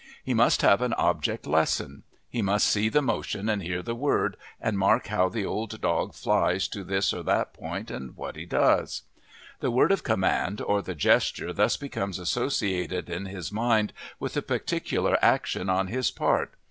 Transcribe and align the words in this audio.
He 0.23 0.33
must 0.33 0.63
have 0.63 0.81
an 0.81 0.93
object 0.95 1.45
lesson, 1.45 2.01
he 2.27 2.41
must 2.41 2.65
see 2.65 2.89
the 2.89 3.03
motion 3.03 3.47
and 3.47 3.61
hear 3.61 3.83
the 3.83 3.93
word 3.93 4.35
and 4.59 4.75
mark 4.75 5.05
how 5.09 5.29
the 5.29 5.45
old 5.45 5.79
dog 5.79 6.15
flies 6.15 6.67
to 6.69 6.83
this 6.83 7.13
or 7.13 7.21
that 7.21 7.53
point 7.53 7.91
and 7.91 8.15
what 8.17 8.35
he 8.35 8.47
does. 8.47 9.03
The 9.59 9.69
word 9.69 9.91
of 9.91 10.01
command 10.03 10.59
or 10.59 10.81
the 10.81 10.95
gesture 10.95 11.53
thus 11.53 11.77
becomes 11.77 12.17
associated 12.17 13.11
in 13.11 13.27
his 13.27 13.51
mind 13.51 13.93
with 14.19 14.35
a 14.35 14.41
particular 14.41 15.19
action 15.21 15.69
on 15.69 15.85
his 15.85 16.09
part. 16.09 16.55